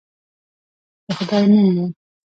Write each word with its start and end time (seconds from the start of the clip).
د 1.05 1.09
خدای 1.17 1.43
نوم 1.51 1.65
وو. 1.75 1.85